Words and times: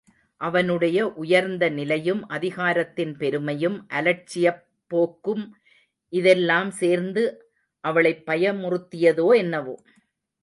அவனுடைய 0.41 0.99
உயர்ந்த 1.13 1.69
நிலையும், 1.69 2.27
அதிகாரத்தின் 2.27 3.17
பெருமையும், 3.17 3.87
அலட்சியப் 3.89 4.63
போக்கும் 4.87 5.43
இதெல்லாம் 6.13 6.71
சேர்ந்து 6.71 7.23
அவளைப் 7.83 8.23
பயமுறுத்தியதோ 8.25 9.35
என்னவோ? 9.35 9.75